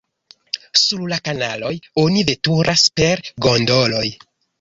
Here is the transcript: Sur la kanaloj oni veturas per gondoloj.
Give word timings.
Sur 0.83 1.01
la 1.11 1.19
kanaloj 1.27 1.73
oni 2.03 2.23
veturas 2.29 2.87
per 3.01 3.21
gondoloj. 3.47 4.05